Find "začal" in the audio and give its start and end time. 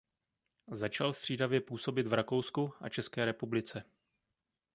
0.71-1.13